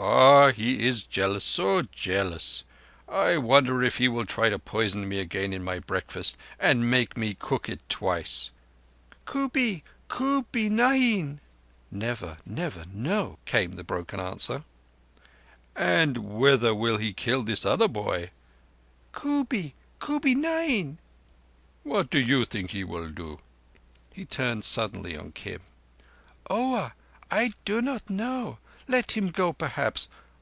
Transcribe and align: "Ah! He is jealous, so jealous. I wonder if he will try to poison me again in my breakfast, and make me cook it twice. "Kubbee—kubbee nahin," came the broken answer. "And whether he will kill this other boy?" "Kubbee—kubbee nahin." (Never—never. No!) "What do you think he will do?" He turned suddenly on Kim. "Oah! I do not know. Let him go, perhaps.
"Ah! 0.00 0.52
He 0.52 0.86
is 0.86 1.02
jealous, 1.02 1.42
so 1.42 1.82
jealous. 1.82 2.62
I 3.08 3.36
wonder 3.36 3.82
if 3.82 3.96
he 3.98 4.06
will 4.06 4.24
try 4.26 4.48
to 4.48 4.56
poison 4.58 5.08
me 5.08 5.18
again 5.18 5.52
in 5.52 5.64
my 5.64 5.80
breakfast, 5.80 6.36
and 6.60 6.88
make 6.88 7.16
me 7.16 7.34
cook 7.38 7.68
it 7.68 7.80
twice. 7.88 8.52
"Kubbee—kubbee 9.26 10.68
nahin," 10.70 11.40
came 11.90 13.72
the 13.74 13.84
broken 13.84 14.20
answer. 14.20 14.64
"And 15.74 16.18
whether 16.18 16.68
he 16.68 16.72
will 16.74 16.98
kill 17.16 17.42
this 17.42 17.66
other 17.66 17.88
boy?" 17.88 18.30
"Kubbee—kubbee 19.12 20.34
nahin." 20.36 20.98
(Never—never. 21.84 21.86
No!) 21.86 21.92
"What 21.98 22.10
do 22.10 22.20
you 22.20 22.44
think 22.44 22.70
he 22.70 22.84
will 22.84 23.08
do?" 23.10 23.40
He 24.12 24.24
turned 24.24 24.64
suddenly 24.64 25.16
on 25.16 25.32
Kim. 25.32 25.60
"Oah! 26.48 26.92
I 27.32 27.52
do 27.64 27.82
not 27.82 28.08
know. 28.08 28.58
Let 28.90 29.10
him 29.12 29.28
go, 29.28 29.52
perhaps. 29.52 30.08